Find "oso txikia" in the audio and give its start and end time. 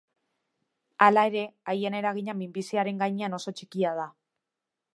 3.41-3.93